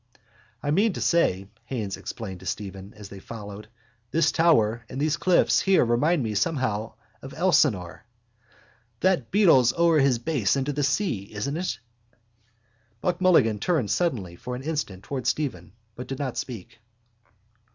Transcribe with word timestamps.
—I 0.63 0.71
mean 0.71 0.93
to 0.93 0.99
say, 0.99 1.47
Haines 1.65 1.95
explained 1.95 2.39
to 2.39 2.47
Stephen 2.47 2.91
as 2.95 3.09
they 3.09 3.19
followed, 3.19 3.67
this 4.09 4.31
tower 4.31 4.83
and 4.89 4.99
these 4.99 5.15
cliffs 5.15 5.59
here 5.61 5.85
remind 5.85 6.23
me 6.23 6.33
somehow 6.33 6.93
of 7.21 7.35
Elsinore. 7.35 8.03
That 9.01 9.29
beetles 9.29 9.73
o'er 9.77 9.99
his 9.99 10.17
base 10.17 10.55
into 10.55 10.73
the 10.73 10.81
sea, 10.81 11.31
isn't 11.35 11.55
it? 11.55 11.79
Buck 12.99 13.21
Mulligan 13.21 13.59
turned 13.59 13.91
suddenly 13.91 14.35
for 14.35 14.55
an 14.55 14.63
instant 14.63 15.03
towards 15.03 15.29
Stephen 15.29 15.71
but 15.95 16.07
did 16.07 16.17
not 16.17 16.35
speak. 16.35 16.79